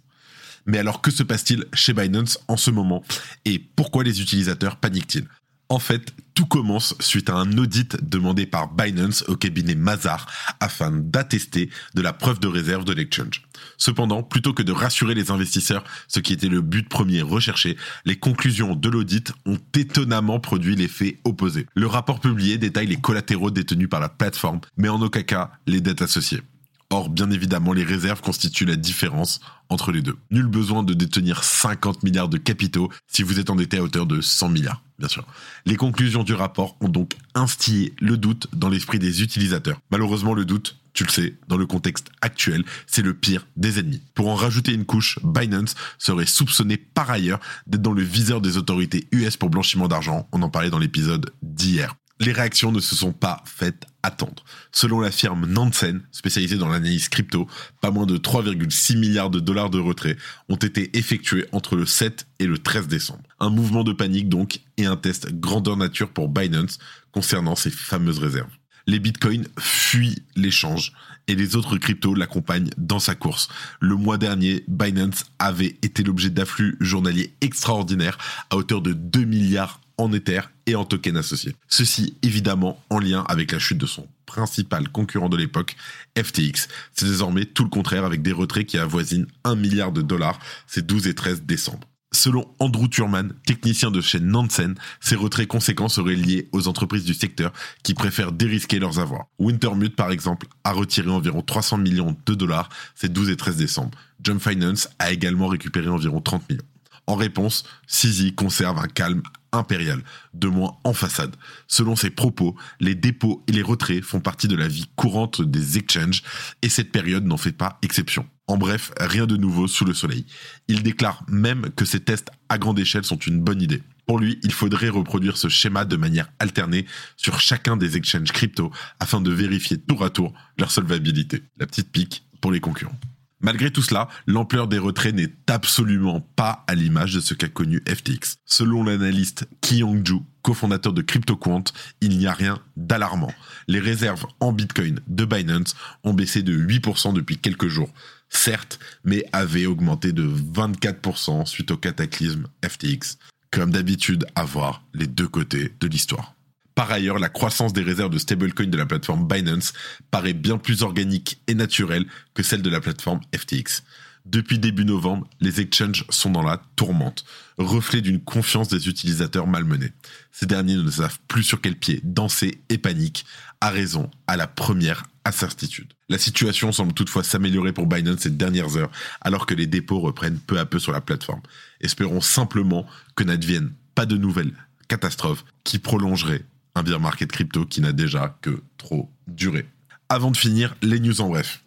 Mais 0.66 0.80
alors 0.80 1.02
que 1.02 1.12
se 1.12 1.22
passe-t-il 1.22 1.66
chez 1.72 1.94
Binance 1.94 2.40
en 2.48 2.58
ce 2.58 2.72
moment? 2.72 3.04
Et 3.46 3.60
pourquoi 3.60 4.04
les 4.04 4.20
utilisateurs 4.20 4.78
paniquent-ils? 4.78 5.28
En 5.72 5.80
fait, 5.80 6.14
tout 6.34 6.46
commence 6.46 6.96
suite 7.00 7.30
à 7.30 7.36
un 7.36 7.58
audit 7.58 7.98
demandé 8.04 8.46
par 8.46 8.74
Binance 8.74 9.24
au 9.30 9.38
cabinet 9.38 9.74
Mazar 9.74 10.28
afin 10.60 10.92
d'attester 10.92 11.70
de 11.96 12.02
la 12.02 12.12
preuve 12.12 12.42
de 12.42 12.48
réserve 12.48 12.84
de 12.84 12.92
l'exchange. 12.92 13.44
Cependant, 13.78 14.22
plutôt 14.22 14.54
que 14.54 14.64
de 14.64 14.74
rassurer 14.74 15.14
les 15.14 15.32
investisseurs, 15.32 15.86
ce 16.10 16.20
qui 16.20 16.34
était 16.34 16.50
le 16.50 16.60
but 16.60 16.90
premier 16.90 17.22
recherché, 17.22 17.78
les 18.04 18.18
conclusions 18.18 18.76
de 18.76 18.90
l'audit 18.90 19.32
ont 19.46 19.60
étonnamment 19.74 20.42
produit 20.42 20.76
l'effet 20.76 21.20
opposé. 21.24 21.68
Le 21.74 21.88
rapport 21.88 22.20
publié 22.20 22.58
détaille 22.58 22.88
les 22.88 23.00
collatéraux 23.00 23.52
détenus 23.52 23.90
par 23.90 24.02
la 24.02 24.10
plateforme, 24.10 24.60
mais 24.76 24.90
en 24.90 25.02
aucun 25.02 25.24
cas 25.24 25.52
les 25.68 25.80
dettes 25.80 26.02
associées. 26.02 26.42
Or, 26.92 27.10
bien 27.10 27.32
évidemment, 27.32 27.72
les 27.72 27.86
réserves 27.86 28.20
constituent 28.20 28.66
la 28.66 28.76
différence 28.76 29.40
entre 29.70 29.94
les 29.94 30.02
deux. 30.02 30.18
Nul 30.30 30.48
besoin 30.48 30.84
de 30.84 30.94
détenir 30.94 31.46
50 31.46 32.04
milliards 32.04 32.28
de 32.28 32.38
capitaux 32.38 32.92
si 33.08 33.24
vous 33.24 33.40
êtes 33.40 33.50
endetté 33.50 33.78
à 33.78 33.84
hauteur 33.84 34.06
de 34.06 34.20
100 34.20 34.50
milliards, 34.50 34.84
bien 35.00 35.08
sûr. 35.08 35.26
Les 35.66 35.78
conclusions 35.78 36.24
du 36.24 36.34
rapport 36.34 36.76
ont 36.82 36.90
donc 36.90 37.14
instillé 37.34 37.94
le 38.02 38.18
doute 38.18 38.48
dans 38.52 38.68
l'esprit 38.68 39.00
des 39.00 39.24
utilisateurs. 39.24 39.80
Malheureusement, 39.90 40.34
le 40.34 40.44
doute, 40.44 40.82
tu 40.94 41.06
le 41.06 41.10
sais, 41.10 41.38
dans 41.48 41.56
le 41.56 41.66
contexte 41.66 42.10
actuel, 42.20 42.66
c'est 42.88 43.04
le 43.04 43.14
pire 43.14 43.48
des 43.56 43.80
ennemis. 43.80 44.02
Pour 44.14 44.28
en 44.28 44.36
rajouter 44.36 44.74
une 44.74 44.86
couche, 44.86 45.18
Binance 45.24 45.76
serait 45.98 46.26
soupçonné 46.26 46.76
par 46.76 47.10
ailleurs 47.10 47.40
d'être 47.68 47.82
dans 47.82 47.94
le 47.94 48.04
viseur 48.04 48.42
des 48.42 48.58
autorités 48.58 49.08
US 49.14 49.38
pour 49.38 49.50
blanchiment 49.50 49.88
d'argent. 49.88 50.28
On 50.34 50.42
en 50.42 50.50
parlait 50.50 50.70
dans 50.70 50.78
l'épisode 50.78 51.32
d'hier 51.42 51.96
les 52.22 52.32
réactions 52.32 52.72
ne 52.72 52.80
se 52.80 52.96
sont 52.96 53.14
pas 53.14 53.44
faites 53.46 53.88
attendre. 54.04 54.44
Selon 54.72 55.00
la 55.00 55.12
firme 55.12 55.48
Nansen, 55.48 56.02
spécialisée 56.12 56.58
dans 56.58 56.70
l'analyse 56.70 57.10
crypto, 57.10 57.48
pas 57.82 57.90
moins 57.90 58.06
de 58.06 58.18
3,6 58.18 58.98
milliards 58.98 59.32
de 59.32 59.40
dollars 59.40 59.72
de 59.72 59.80
retrait 59.80 60.18
ont 60.48 60.56
été 60.56 60.96
effectués 60.98 61.48
entre 61.52 61.76
le 61.76 61.86
7 61.86 62.28
et 62.40 62.46
le 62.46 62.60
13 62.60 62.88
décembre. 62.88 63.24
Un 63.40 63.50
mouvement 63.50 63.84
de 63.84 63.92
panique 63.92 64.30
donc 64.30 64.60
et 64.78 64.86
un 64.86 64.98
test 64.98 65.34
grandeur 65.34 65.78
nature 65.78 66.10
pour 66.10 66.30
Binance 66.30 66.78
concernant 67.12 67.56
ces 67.56 67.72
fameuses 67.72 68.20
réserves. 68.20 68.52
Les 68.86 69.00
bitcoins 69.00 69.48
fuient 69.60 70.24
l'échange 70.36 70.94
et 71.28 71.36
les 71.36 71.56
autres 71.56 71.78
cryptos 71.78 72.14
l'accompagnent 72.14 72.72
dans 72.78 73.00
sa 73.00 73.16
course. 73.16 73.48
Le 73.80 73.96
mois 73.96 74.18
dernier, 74.18 74.64
Binance 74.68 75.26
avait 75.40 75.78
été 75.82 76.04
l'objet 76.04 76.30
d'afflux 76.30 76.78
journaliers 76.80 77.34
extraordinaires 77.42 78.18
à 78.50 78.58
hauteur 78.58 78.82
de 78.82 78.94
2 78.94 79.24
milliards 79.24 79.80
en 80.02 80.12
Ether 80.12 80.42
et 80.66 80.76
en 80.76 80.86
token 80.86 81.18
associés. 81.18 81.56
Ceci 81.68 82.18
évidemment 82.22 82.82
en 82.90 83.00
lien 83.00 83.24
avec 83.28 83.52
la 83.52 83.60
chute 83.60 83.78
de 83.78 83.86
son 83.86 84.08
principal 84.26 84.90
concurrent 84.90 85.30
de 85.30 85.38
l'époque, 85.38 85.76
FTX. 86.18 86.68
C'est 86.94 87.06
désormais 87.06 87.46
tout 87.46 87.64
le 87.64 87.70
contraire 87.70 88.06
avec 88.06 88.22
des 88.22 88.32
retraits 88.32 88.66
qui 88.66 88.78
avoisinent 88.78 89.28
1 89.44 89.56
milliard 89.56 89.92
de 89.92 90.02
dollars 90.02 90.40
ces 90.68 90.82
12 90.82 91.08
et 91.08 91.16
13 91.16 91.44
décembre. 91.44 91.88
Selon 92.14 92.46
Andrew 92.60 92.90
Turman, 92.90 93.34
technicien 93.46 93.90
de 93.90 94.02
chez 94.02 94.20
Nansen, 94.20 94.76
ces 95.00 95.16
retraits 95.16 95.48
conséquents 95.48 95.88
seraient 95.88 96.16
liés 96.16 96.50
aux 96.52 96.68
entreprises 96.68 97.06
du 97.06 97.14
secteur 97.14 97.54
qui 97.84 97.94
préfèrent 97.94 98.34
dérisquer 98.34 98.80
leurs 98.80 99.00
avoirs. 99.00 99.28
Wintermute, 99.40 99.96
par 99.96 100.12
exemple, 100.12 100.48
a 100.66 100.74
retiré 100.74 101.10
environ 101.10 101.42
300 101.42 101.78
millions 101.78 102.18
de 102.26 102.34
dollars 102.34 102.68
ces 102.96 103.08
12 103.08 103.30
et 103.30 103.38
13 103.38 103.56
décembre. 103.56 103.98
Jump 104.22 104.42
Finance 104.42 104.90
a 105.00 105.12
également 105.12 105.48
récupéré 105.48 105.88
environ 105.88 106.20
30 106.20 106.50
millions. 106.50 106.66
En 107.12 107.16
réponse, 107.16 107.66
Sisi 107.88 108.34
conserve 108.34 108.80
un 108.80 108.88
calme 108.88 109.22
impérial, 109.52 110.02
de 110.34 110.48
moins 110.48 110.78
en 110.86 110.94
façade. 110.94 111.36
Selon 111.68 111.98
ses 111.98 112.10
propos, 112.10 112.56
les 112.80 112.96
dépôts 112.96 113.44
et 113.50 113.52
les 113.52 113.62
retraits 113.62 114.02
font 114.02 114.22
partie 114.22 114.48
de 114.48 114.56
la 114.56 114.70
vie 114.70 114.90
courante 114.96 115.42
des 115.42 115.78
exchanges 115.78 116.24
et 116.62 116.70
cette 116.70 116.90
période 116.90 117.26
n'en 117.26 117.36
fait 117.36 117.52
pas 117.52 117.80
exception. 117.82 118.26
En 118.48 118.56
bref, 118.56 118.94
rien 118.98 119.28
de 119.28 119.36
nouveau 119.36 119.68
sous 119.68 119.84
le 119.84 119.94
soleil. 119.94 120.26
Il 120.70 120.84
déclare 120.84 121.22
même 121.28 121.70
que 121.76 121.84
ces 121.84 122.00
tests 122.00 122.32
à 122.48 122.58
grande 122.58 122.80
échelle 122.80 123.04
sont 123.04 123.18
une 123.18 123.42
bonne 123.42 123.62
idée. 123.62 123.84
Pour 124.06 124.18
lui, 124.18 124.40
il 124.42 124.54
faudrait 124.54 124.88
reproduire 124.88 125.36
ce 125.36 125.50
schéma 125.50 125.84
de 125.84 125.98
manière 125.98 126.32
alternée 126.40 126.86
sur 127.18 127.42
chacun 127.42 127.76
des 127.76 127.98
exchanges 127.98 128.32
crypto 128.32 128.72
afin 129.02 129.20
de 129.20 129.32
vérifier 129.32 129.78
tour 129.78 130.06
à 130.06 130.12
tour 130.12 130.34
leur 130.58 130.72
solvabilité. 130.72 131.44
La 131.58 131.68
petite 131.68 131.92
pique 131.92 132.24
pour 132.40 132.54
les 132.54 132.62
concurrents. 132.62 132.98
Malgré 133.42 133.72
tout 133.72 133.82
cela, 133.82 134.08
l'ampleur 134.28 134.68
des 134.68 134.78
retraits 134.78 135.16
n'est 135.16 135.34
absolument 135.48 136.22
pas 136.36 136.64
à 136.68 136.76
l'image 136.76 137.14
de 137.14 137.20
ce 137.20 137.34
qu'a 137.34 137.48
connu 137.48 137.84
FTX. 137.88 138.38
Selon 138.46 138.84
l'analyste 138.84 139.48
Ki 139.62 139.84
Ju, 140.04 140.20
cofondateur 140.42 140.94
de 140.94 141.02
CryptoQuant, 141.02 141.64
il 142.02 142.18
n'y 142.18 142.28
a 142.28 142.34
rien 142.34 142.60
d'alarmant. 142.78 143.34
Les 143.68 143.80
réserves 143.80 144.26
en 144.40 144.52
Bitcoin 144.54 145.00
de 145.08 145.26
Binance 145.26 145.76
ont 146.04 146.14
baissé 146.14 146.44
de 146.44 146.56
8% 146.56 147.14
depuis 147.14 147.38
quelques 147.38 147.68
jours. 147.68 147.92
Certes, 148.30 148.80
mais 149.04 149.26
avaient 149.34 149.66
augmenté 149.66 150.14
de 150.14 150.24
24% 150.24 151.46
suite 151.46 151.72
au 151.72 151.78
cataclysme 151.78 152.48
FTX. 152.66 153.18
Comme 153.52 153.72
d'habitude, 153.72 154.26
à 154.36 154.46
voir 154.46 154.84
les 154.94 155.08
deux 155.08 155.28
côtés 155.28 155.74
de 155.80 155.88
l'histoire. 155.88 156.36
Par 156.76 156.92
ailleurs, 156.92 157.20
la 157.20 157.30
croissance 157.30 157.74
des 157.74 157.82
réserves 157.82 158.12
de 158.12 158.18
stablecoin 158.18 158.68
de 158.68 158.78
la 158.78 158.86
plateforme 158.86 159.28
Binance 159.28 159.74
paraît 160.10 160.34
bien 160.34 160.58
plus 160.58 160.84
organique 160.84 161.42
et 161.48 161.54
naturelle 161.54 162.06
que 162.34 162.44
celle 162.44 162.62
de 162.62 162.70
la 162.70 162.82
plateforme 162.82 163.20
FTX. 163.36 163.84
Depuis 164.26 164.60
début 164.60 164.86
novembre, 164.86 165.28
les 165.40 165.62
exchanges 165.62 166.06
sont 166.10 166.30
dans 166.30 166.44
la 166.44 166.62
tourmente, 166.76 167.26
reflet 167.58 168.02
d'une 168.02 168.22
confiance 168.22 168.68
des 168.68 168.88
utilisateurs 168.88 169.48
malmenés. 169.48 169.94
Ces 170.32 170.46
derniers 170.46 170.76
ne 170.76 170.92
savent 170.92 171.20
plus 171.28 171.44
sur 171.44 171.60
quel 171.60 171.76
pied 171.76 172.02
danser 172.04 172.62
et 172.70 172.78
paniquent, 172.78 173.26
à 173.62 173.72
raison 173.72 174.10
à 174.28 174.38
la 174.38 174.48
première 174.48 175.04
incertitude. 175.26 175.94
La 176.08 176.20
situation 176.20 176.72
semble 176.72 176.94
toutefois 176.94 177.24
s'améliorer 177.24 177.74
pour 177.74 177.88
Binance 177.88 178.22
ces 178.22 178.30
dernières 178.30 178.78
heures, 178.78 178.92
alors 179.22 179.46
que 179.46 179.56
les 179.56 179.68
dépôts 179.68 180.00
reprennent 180.00 180.40
peu 180.40 180.60
à 180.60 180.66
peu 180.66 180.78
sur 180.78 180.92
la 180.92 181.02
plateforme. 181.02 181.42
Espérons 181.80 182.22
simplement 182.22 182.86
que 183.16 183.24
n'advienne 183.24 183.74
pas 183.96 184.06
de 184.06 184.18
nouvelles 184.18 184.54
catastrophes 184.88 185.46
qui 185.64 185.80
prolongeraient 185.80 186.44
un 186.76 186.84
bear 186.84 187.00
market 187.00 187.32
crypto 187.32 187.66
qui 187.66 187.82
n'a 187.82 187.92
déjà 187.92 188.38
que 188.42 188.62
trop 188.78 189.12
duré. 189.28 189.68
Avant 190.10 190.32
de 190.32 190.38
finir, 190.38 190.76
les 190.82 191.00
news 191.00 191.22
en 191.22 191.30
bref. 191.30 191.64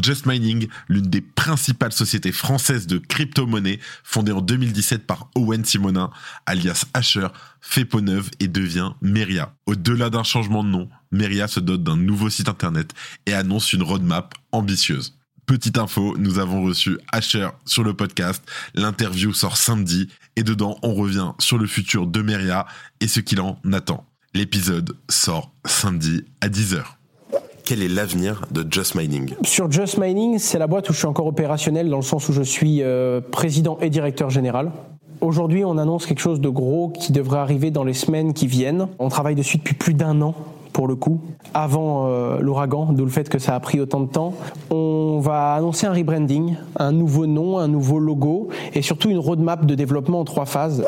Just 0.00 0.24
Mining, 0.26 0.68
l'une 0.88 1.08
des 1.08 1.20
principales 1.20 1.92
sociétés 1.92 2.32
françaises 2.32 2.86
de 2.86 2.98
crypto-monnaie, 2.98 3.80
fondée 4.04 4.32
en 4.32 4.40
2017 4.40 5.06
par 5.06 5.30
Owen 5.34 5.64
Simonin, 5.64 6.10
alias 6.46 6.84
Asher, 6.94 7.26
fait 7.60 7.84
peau 7.84 8.00
neuve 8.00 8.30
et 8.38 8.48
devient 8.48 8.92
Meria. 9.02 9.54
Au-delà 9.66 10.08
d'un 10.10 10.22
changement 10.22 10.62
de 10.62 10.68
nom, 10.68 10.88
Meria 11.10 11.48
se 11.48 11.60
dote 11.60 11.82
d'un 11.82 11.96
nouveau 11.96 12.30
site 12.30 12.48
internet 12.48 12.92
et 13.26 13.34
annonce 13.34 13.72
une 13.72 13.82
roadmap 13.82 14.34
ambitieuse. 14.52 15.18
Petite 15.46 15.78
info, 15.78 16.16
nous 16.16 16.38
avons 16.38 16.62
reçu 16.62 16.96
Asher 17.10 17.48
sur 17.64 17.82
le 17.82 17.92
podcast. 17.92 18.48
L'interview 18.74 19.32
sort 19.32 19.56
samedi 19.56 20.08
et 20.40 20.42
dedans 20.42 20.76
on 20.82 20.94
revient 20.94 21.32
sur 21.38 21.58
le 21.58 21.66
futur 21.66 22.06
de 22.06 22.22
Meria 22.22 22.66
et 23.00 23.08
ce 23.08 23.20
qu'il 23.20 23.40
en 23.40 23.58
attend. 23.72 24.04
L'épisode 24.32 24.96
sort 25.10 25.52
samedi 25.66 26.24
à 26.40 26.48
10h. 26.48 26.82
Quel 27.64 27.82
est 27.82 27.88
l'avenir 27.88 28.46
de 28.50 28.66
Just 28.68 28.94
Mining? 28.94 29.34
Sur 29.44 29.70
Just 29.70 29.98
Mining, 29.98 30.38
c'est 30.38 30.58
la 30.58 30.66
boîte 30.66 30.88
où 30.88 30.92
je 30.94 30.98
suis 30.98 31.06
encore 31.06 31.26
opérationnel 31.26 31.90
dans 31.90 31.98
le 31.98 32.02
sens 32.02 32.28
où 32.28 32.32
je 32.32 32.42
suis 32.42 32.82
euh, 32.82 33.20
président 33.20 33.78
et 33.80 33.90
directeur 33.90 34.30
général. 34.30 34.72
Aujourd'hui, 35.20 35.64
on 35.64 35.76
annonce 35.76 36.06
quelque 36.06 36.20
chose 36.20 36.40
de 36.40 36.48
gros 36.48 36.88
qui 36.88 37.12
devrait 37.12 37.38
arriver 37.38 37.70
dans 37.70 37.84
les 37.84 37.92
semaines 37.92 38.32
qui 38.32 38.46
viennent. 38.46 38.88
On 38.98 39.10
travaille 39.10 39.34
dessus 39.34 39.58
depuis 39.58 39.74
plus 39.74 39.94
d'un 39.94 40.22
an 40.22 40.34
pour 40.72 40.88
le 40.88 40.96
coup, 40.96 41.22
avant 41.54 42.08
euh, 42.08 42.38
l'ouragan, 42.40 42.92
d'où 42.92 43.04
le 43.04 43.10
fait 43.10 43.28
que 43.28 43.38
ça 43.38 43.54
a 43.54 43.60
pris 43.60 43.80
autant 43.80 44.00
de 44.00 44.10
temps. 44.10 44.34
On 44.70 45.20
va 45.20 45.54
annoncer 45.54 45.86
un 45.86 45.92
rebranding, 45.92 46.56
un 46.76 46.92
nouveau 46.92 47.26
nom, 47.26 47.58
un 47.58 47.68
nouveau 47.68 47.98
logo 47.98 48.48
et 48.74 48.82
surtout 48.82 49.10
une 49.10 49.18
roadmap 49.18 49.66
de 49.66 49.74
développement 49.74 50.20
en 50.20 50.24
trois 50.24 50.46
phases. 50.46 50.84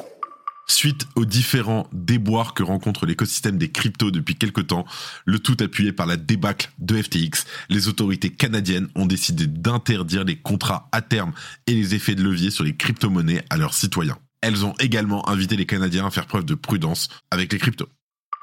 Suite 0.68 1.06
aux 1.16 1.24
différents 1.24 1.86
déboires 1.92 2.54
que 2.54 2.62
rencontre 2.62 3.04
l'écosystème 3.04 3.58
des 3.58 3.70
cryptos 3.70 4.10
depuis 4.10 4.36
quelques 4.36 4.68
temps, 4.68 4.86
le 5.26 5.38
tout 5.38 5.56
appuyé 5.60 5.92
par 5.92 6.06
la 6.06 6.16
débâcle 6.16 6.70
de 6.78 7.00
FTX, 7.02 7.44
les 7.68 7.88
autorités 7.88 8.30
canadiennes 8.30 8.88
ont 8.94 9.06
décidé 9.06 9.46
d'interdire 9.46 10.24
les 10.24 10.36
contrats 10.36 10.88
à 10.92 11.02
terme 11.02 11.32
et 11.66 11.74
les 11.74 11.94
effets 11.94 12.14
de 12.14 12.22
levier 12.22 12.50
sur 12.50 12.64
les 12.64 12.76
crypto-monnaies 12.76 13.44
à 13.50 13.56
leurs 13.56 13.74
citoyens. 13.74 14.18
Elles 14.40 14.64
ont 14.64 14.74
également 14.80 15.28
invité 15.28 15.56
les 15.56 15.66
Canadiens 15.66 16.06
à 16.06 16.10
faire 16.10 16.26
preuve 16.26 16.44
de 16.44 16.54
prudence 16.54 17.08
avec 17.30 17.52
les 17.52 17.58
cryptos. 17.58 17.88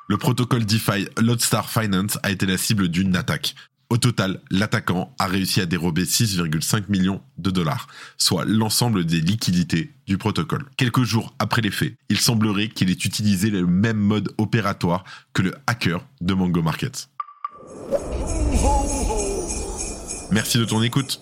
Le 0.09 0.17
protocole 0.17 0.65
DeFi 0.65 1.07
Lodestar 1.21 1.69
Finance 1.69 2.17
a 2.23 2.31
été 2.31 2.47
la 2.47 2.57
cible 2.57 2.87
d'une 2.87 3.15
attaque. 3.15 3.53
Au 3.91 3.97
total, 3.97 4.41
l'attaquant 4.49 5.13
a 5.19 5.27
réussi 5.27 5.61
à 5.61 5.67
dérober 5.67 6.03
6,5 6.03 6.85
millions 6.89 7.21
de 7.37 7.51
dollars, 7.51 7.87
soit 8.17 8.43
l'ensemble 8.43 9.05
des 9.05 9.21
liquidités 9.21 9.91
du 10.07 10.17
protocole. 10.17 10.65
Quelques 10.77 11.03
jours 11.03 11.35
après 11.37 11.61
les 11.61 11.69
faits, 11.69 11.93
il 12.09 12.19
semblerait 12.19 12.69
qu'il 12.69 12.89
ait 12.89 12.93
utilisé 12.93 13.51
le 13.51 13.67
même 13.67 13.97
mode 13.97 14.33
opératoire 14.39 15.03
que 15.33 15.43
le 15.43 15.53
hacker 15.67 16.03
de 16.21 16.33
Mango 16.33 16.63
Markets. 16.63 17.07
Merci 20.31 20.57
de 20.57 20.65
ton 20.65 20.81
écoute. 20.81 21.21